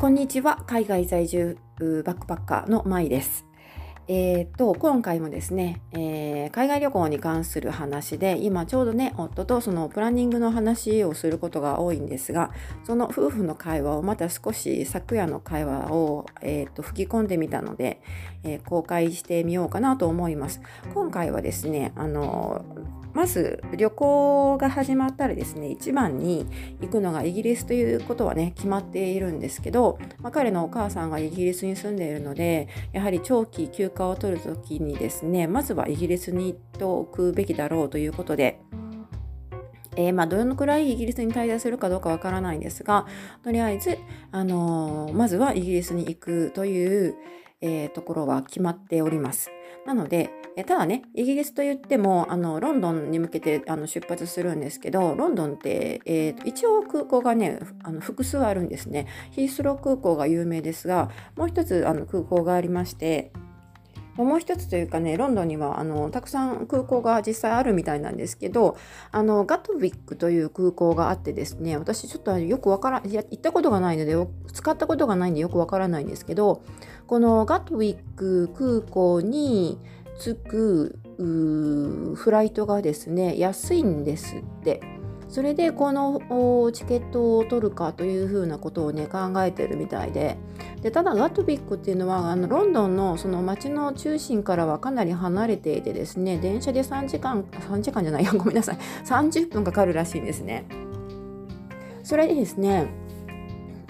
[0.00, 0.62] こんにちは。
[0.68, 3.44] 海外在住バックパッカーのまいです。
[4.06, 12.52] えー、と今回もですね、えー、海外旅行に関する話で今ちょうどね夫とそのプランニングの話をすることが多いんですが
[12.84, 18.00] その夫婦の会話をまた少し昨夜の会話を、えー、と吹き込んでみたので、
[18.44, 20.60] え公開してみようかなと思います。
[20.94, 22.64] 今回はですねあの
[23.14, 26.46] まず旅行が始まったらですね一番に
[26.80, 38.60] 行くのがイギリスということはね決まっているんですけど、まあ、彼のお母さんがイギリスに住んでいるのでやはり長期休暇を取る時にですねまずはイギリスに行っておくべきだろうということで。
[39.96, 43.04] えー、まあ、どのくらいイギリスに滞在するかどうかわからないんですが
[43.42, 43.98] とりあえず、
[44.30, 47.16] あのー、まずはイギリスに行くという、
[47.60, 49.50] えー、ところは決まっております。
[49.86, 59.06] なので、えただね、イギリスといっても、あの、ロンドンに向けてあの出発するんですけど、ロンドンって、えーと、一応空港がね、あの複数あるんですね。
[59.30, 63.30] ヒースロー空港が有名ですが、もう一つあの空港がありまして、
[64.24, 68.76] もう一つというかねロンドンにはあのたくさん空港が実際あるみたいなんですけど
[69.12, 74.16] あのガトウィックという空港があってですね私ちょっとよくわからいや行ったことがないので
[74.52, 76.62] 使ったことがないんでよくわからないんですけど
[77.06, 79.78] このガトウィック空港に
[80.18, 80.98] 着く
[82.16, 84.80] フライトがですね安いんですって。
[85.28, 90.38] それでこのチケットを取るかというふうなことをね考えてるみたいで
[90.80, 100.64] でただガトビックっていうのはあのロンドンのその街の中心からはかなり離れていてですね電車で3時間3時間じゃないや ごめんなさい30分かかるらしいんですね。
[102.02, 102.86] それでですね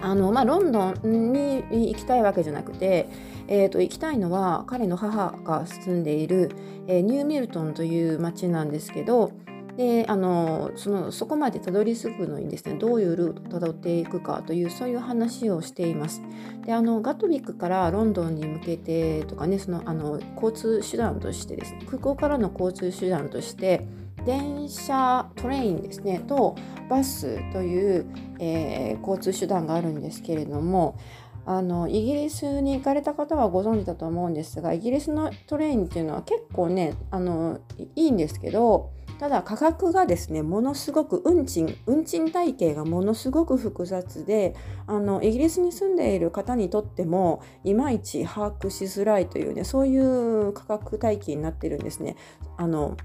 [0.00, 3.08] あの、まあ、ロンドンに行きたいわけじゃなくて、
[3.48, 6.50] えーと、行きたいのは彼の母が住んでいる、
[6.86, 9.32] えー、ニューミルトンという町なんですけど
[9.76, 16.22] であのそのそこまでたどり着くのにですねどういうルートをたどっていくかというそういう話をしています。
[16.64, 23.84] であのガトウィックからロンドンに向けてとかねそのあの交通手段としてですね空港からの交通手段として
[24.24, 26.54] 電車トレインですねと
[26.88, 28.06] バスという、
[28.38, 30.98] えー、交通手段があるんですけれども
[31.46, 37.60] あのイギリスに行かれた方はご存知だと思うんですがイギリスのトレインっていうのは結構ねあの
[37.96, 44.54] いいんですけどただ価格がですねものすごく運賃運賃体系がものすごく複雑で
[44.86, 52.16] あのイギリスに住んでいる方にとってもいまいち把握しづらいというねそういう価格体系になってるんですね。
[52.56, 52.96] あの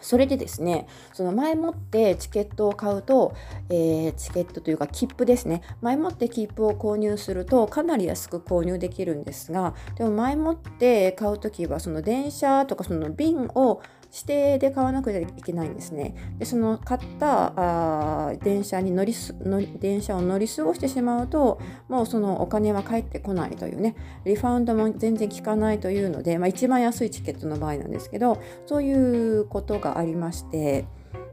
[0.00, 3.34] それでですね、その前もってチケットを買うと、
[3.68, 13.80] えー、チケットというか切符ですね、前もって切符を購入するとかなり安く購入できるんですが、でも前もって買うときはその電車とかその便を
[14.12, 16.14] 指定で買わなくちゃいけないんですね。
[16.38, 19.14] でその買ったあ電車に乗り
[19.44, 28.92] 乗り電車を乗り過ごしてしまうともうそのお金は返ってこないというねリファウンドも全然効かないというので、まあ、一番安いチケットの場合なんですけどそうい
[29.38, 30.86] うことがありまして。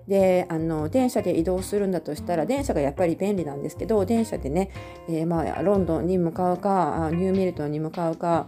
[0.07, 4.69] であの電車で移動するんだとしたら電車がやっぱり便利なんですけど電車でね、
[5.09, 8.47] えー、まあ、ロンドンに向かうかニューミルトンに向かうか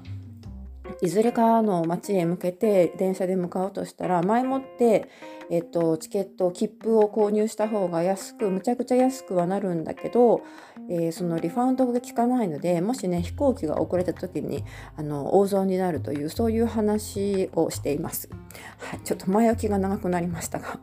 [1.02, 5.10] いずれかの町へ向けて電車で向かおうとしたら前もって、
[5.50, 10.42] えっと、チケット切符を購入した方が安くむちゃくちゃ安くはなるんだけど、
[10.90, 14.64] えー、そのリファウンドが効かないのでもしね飛行機が遅れた時に
[14.96, 18.30] あの大損になるというそういう話をしています。
[18.78, 20.80] はい、ちょっと前置きが長くなりましたが。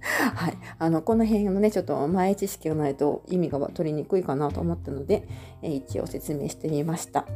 [0.34, 5.26] はい、あのこの辺のねちょっと前知識がないと意味が取りにくいかなと思ったので、
[5.60, 7.26] えー、一応説明してみました。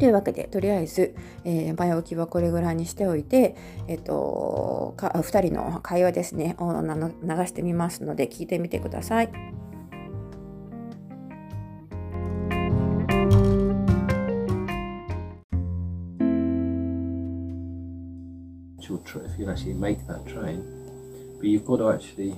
[0.00, 3.54] というわけでとりあえず、えー、前置きはこれぐらいにしておいて、
[3.86, 6.88] えっ、とか2人の会話ですねを流
[7.46, 9.30] してみますので聞いてみてください。
[19.12, 20.62] If you actually make that train,
[21.38, 22.34] but you've got to actually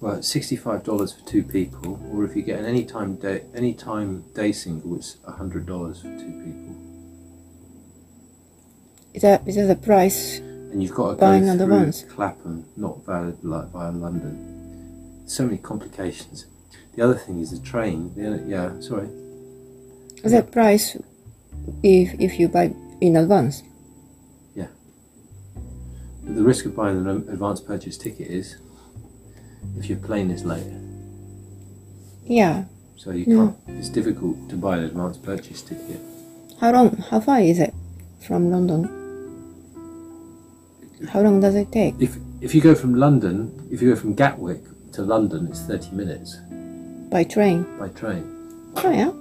[0.00, 4.52] Well, sixty-five dollars for two people, or if you get an anytime day anytime day
[4.52, 6.76] single, it's hundred dollars for two people.
[9.14, 10.38] Is that is that the price?
[10.38, 12.04] And you've got to buying go through advance?
[12.04, 15.22] Clapham, not valid like via London.
[15.26, 16.46] So many complications.
[16.94, 18.12] The other thing is the train.
[18.14, 19.08] The, yeah, sorry.
[20.22, 20.96] Is that price
[21.82, 23.62] if if you buy in advance?
[24.54, 24.68] Yeah.
[26.24, 28.58] the risk of buying an advance purchase ticket is
[29.78, 30.66] if your plane is late.
[32.24, 32.64] Yeah.
[32.96, 33.66] So you can't.
[33.66, 33.78] Mm.
[33.78, 36.00] It's difficult to buy an advance purchase ticket.
[36.60, 36.96] How long?
[37.10, 37.74] How far is it
[38.26, 38.88] from London?
[41.08, 41.94] How long does it take?
[42.00, 45.92] If if you go from London, if you go from Gatwick to London, it's 30
[45.92, 46.36] minutes
[47.10, 47.64] by train.
[47.78, 48.24] by train.
[48.76, 49.12] Oh yeah.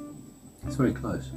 [0.66, 1.30] It's very close.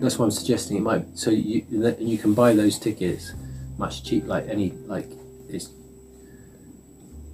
[0.00, 1.18] That's why I'm suggesting it might.
[1.18, 1.66] So you
[1.98, 3.32] you can buy those tickets
[3.78, 5.08] much cheap, like any like
[5.48, 5.70] it's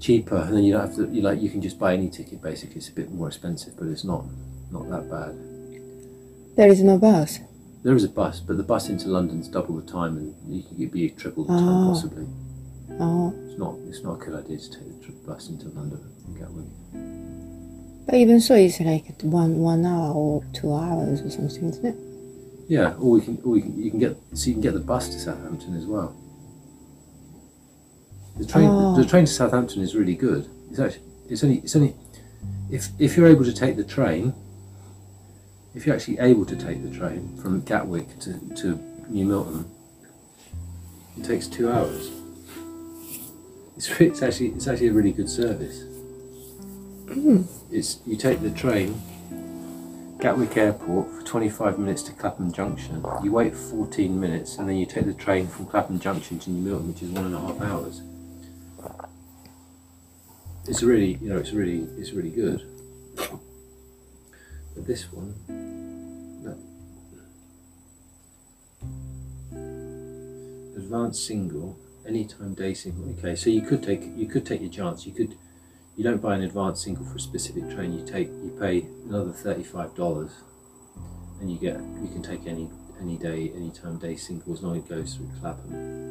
[0.00, 1.08] cheaper, and then you don't have to.
[1.12, 2.43] You like you can just buy any ticket.
[2.43, 4.25] Basically, it's a bit more expensive, but it's not
[4.70, 5.35] not that bad.
[6.56, 7.41] There is no bus.
[7.82, 10.88] There is a bus, but the bus into London's double the time, and you can
[10.88, 11.93] be triple the time Oh.
[11.93, 12.26] possibly.
[13.00, 13.35] Oh.
[13.49, 13.75] It's not.
[13.88, 16.67] It's not a good idea to take the bus into London and Gatwick.
[18.06, 21.96] But even so, it's like one one hour or two hours or something, isn't it?
[22.69, 24.81] Yeah, or we can, or we can, you can get, so you can get the
[24.81, 26.17] bus to Southampton as well.
[28.36, 28.96] The train, Oh.
[28.96, 30.48] the train to Southampton is really good.
[30.70, 31.94] It's actually, it's only, it's only,
[32.70, 34.34] if if you're able to take the train,
[35.75, 38.78] if you're actually able to take the train from Gatwick to, to
[39.08, 39.66] New Milton,
[41.16, 42.10] it takes two hours.
[43.76, 45.84] It's, it's actually, it's actually a really good service.
[47.70, 49.00] It's you take the train
[50.20, 53.04] Gatwick Airport for 25 minutes to Clapham Junction.
[53.22, 56.62] You wait 14 minutes and then you take the train from Clapham Junction to New
[56.62, 58.00] Milton, which is one and a half hours.
[60.66, 62.62] It's really, you know, it's really, it's really good.
[64.75, 65.34] But this one,
[66.43, 66.56] no.
[70.76, 71.78] Advanced single,
[72.08, 73.11] anytime day single.
[73.19, 75.06] Okay, so you could take, you could take your chance.
[75.06, 75.37] You could,
[75.96, 77.93] you don't buy an advanced single for a specific train.
[77.96, 80.32] You take, you pay another thirty-five dollars,
[81.40, 82.70] and you get, you can take any
[83.00, 86.03] any day, anytime day single as long as it goes through Clapham.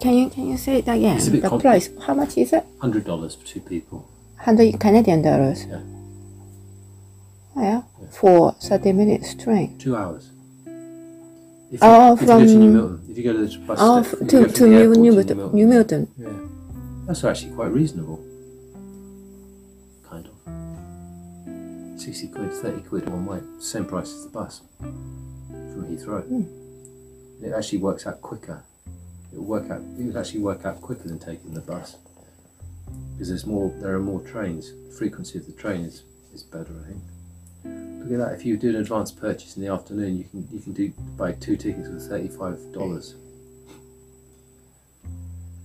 [0.00, 1.16] Can you can you say it again?
[1.16, 1.88] It's a bit The price.
[2.02, 2.64] How much is it?
[2.80, 4.08] Hundred dollars for two people.
[4.36, 5.66] Hundred Canadian dollars.
[5.66, 5.80] Yeah.
[7.56, 7.82] Oh, yeah.
[8.10, 9.78] For thirty minutes train.
[9.78, 10.30] Two hours.
[11.70, 13.58] If you, Oh, if you go to New from- Milton, if you go to the
[13.66, 16.08] bus Oh, sta- f- if to to from the New, New, to Milton, New Milton.
[16.18, 16.32] Yeah,
[17.06, 18.18] that's actually quite reasonable.
[20.08, 22.00] Kind of.
[22.00, 26.22] Sixty quid, thirty quid one way, same price as the bus from Heathrow.
[26.26, 27.44] Hmm.
[27.44, 28.64] It actually works out quicker.
[29.32, 29.80] It will work out.
[29.98, 31.96] It would actually work out quicker than taking the bus
[33.12, 33.74] because there's more.
[33.80, 34.72] There are more trains.
[34.88, 37.02] The frequency of the train is is better, I think.
[37.64, 38.34] Look at that!
[38.38, 41.32] If you do an advance purchase in the afternoon, you can you can do buy
[41.32, 43.16] two tickets for thirty five dollars.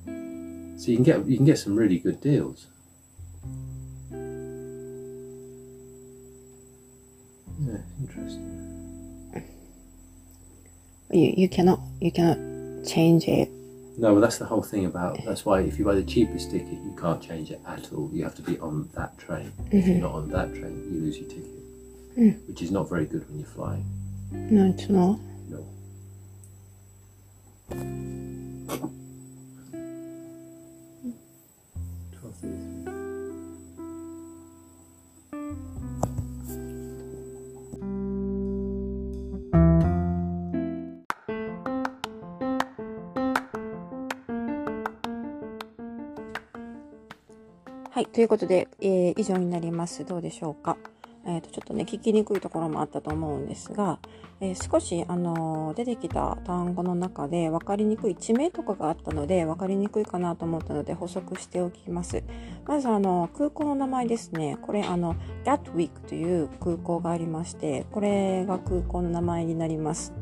[0.06, 2.68] So you can get you can get some really good deals.
[7.60, 8.50] Yeah, interesting.
[11.12, 12.53] You you cannot you cannot
[12.86, 13.50] change it.
[13.98, 15.20] No, well, that's the whole thing about.
[15.24, 18.10] That's why if you buy the cheapest ticket, you can't change it at all.
[18.12, 19.52] You have to be on that train.
[19.72, 20.02] If you're mm-hmm.
[20.02, 22.48] not on that train, you lose your ticket, mm.
[22.48, 23.86] which is not very good when you're flying.
[24.32, 25.20] No, it's not.
[25.48, 25.66] No.
[32.20, 32.83] Twelve thirty-three.
[48.04, 50.06] い、ということで、えー以上になります。
[50.06, 50.78] どうでしょうか？
[51.26, 54.00] えー、とちょっとね聞きにくいところもあったと思うんですが、
[54.42, 62.24] えー少し、あのー出てきた単語の中で分かりにくい地名とかがあったので分かりにくいかなと思ったので補足しておきます
[62.66, 70.14] まずあの空港の名前ですねこれあの Gatwick という空港がありましてこれが空港の名前になります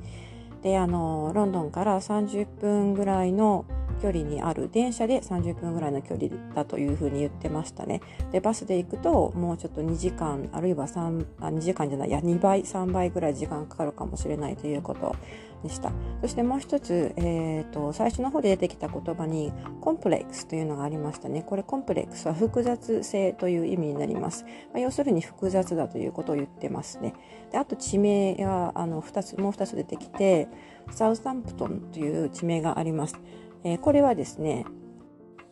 [0.62, 3.66] であのロンドンから30分ぐらいの
[4.02, 8.02] 距離にある電車で30分ぐらいの距離だというふうに言ってましたね。
[8.32, 15.16] でバスで行くともうちょっと2時間あるいは3あ2時間じゃないいや2倍3倍ぐらい時間かかるかもしれないということ
[15.64, 15.92] でした。
[16.22, 21.44] そしてもう一つ、えー、と最初の方で出てきた言葉にコンプレックスというのがありましたね。
[21.44, 24.44] これコンプレックスは複雑性という意味になります、
[24.74, 27.14] まあ要するに複雑だということを言ってますね。
[27.52, 30.48] であと地名があの2つもう2つ出てきて
[30.90, 33.16] サウスタンプトンという地名があります、
[33.64, 34.66] えーこれはですね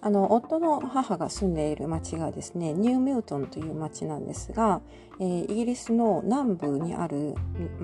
[0.01, 4.82] あの夫の母が住んでいる町がですねニューミルトンという町なんですが、
[5.20, 7.36] えーイギリスの南部にある、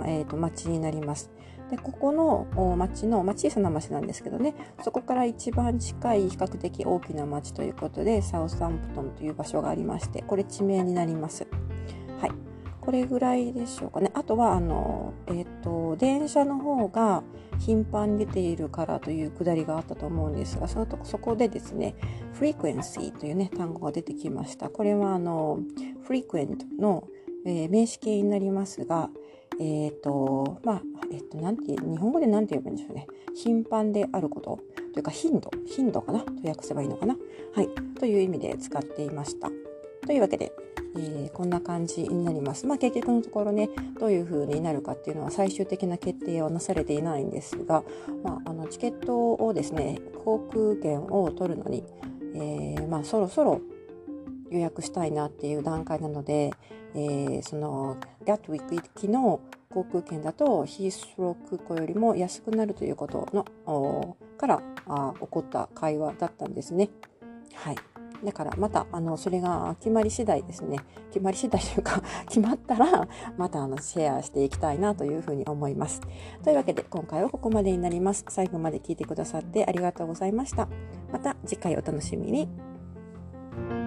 [0.05, 1.29] えーと町になります。
[1.69, 4.53] でここの町の、まあ、小さな町なんですけどね
[4.83, 11.47] そこから一番近い比較的大きな町ということでサウスタンプトンという場所がありましてこれ地名になります。
[12.85, 17.23] これぐらいでしょうかねあとはあの、えっと電車の方が
[17.59, 21.95] 頻繁に出ているからというくだりがあったと思うんですがそのとそこでですね
[22.39, 25.59] frequency というね単語が出てきましたこれはあの
[26.07, 27.07] frequent の、
[27.45, 29.09] えー、名詞形になりますが、
[29.59, 33.07] えっ、ー、と、まあ、えっ、ー、と、なんて、日本語で何て言えばいいんでしょうね。
[33.35, 34.59] 頻繁であること
[34.93, 37.15] というか頻度、頻度かなと訳せばいいのかな
[37.53, 37.69] はい。
[37.99, 39.49] という意味で使っていました。
[40.05, 40.51] というわけで、
[40.97, 42.65] えー、こんな感じになります。
[42.65, 47.83] まあ結局のところね、どういう風になるかっていうのは最終的な決定はなされていないんですが、
[48.23, 51.83] まあ、あのチケットをですね、航空券を取るのに、
[52.33, 53.61] えー、まあそろそろ
[54.49, 56.51] 予約したいなっていう段階なので、
[56.93, 66.89] えー、そのガットウィック行きの航空券だとヒースロー空港よりも安くなるということのからあ起こった会話だったんですね。
[67.53, 67.75] はい。
[68.25, 70.79] だからまたあのそれが決まり次第ですね
[71.11, 76.01] 決まり次第というか 決まったらまたあのシェアしていきたいなというふうに思います。
[76.43, 78.25] というわけで今回はここまでになります。
[78.27, 80.67] 最後まで聞いてくださってありがとうございました。
[81.11, 83.84] また次回お楽しみに。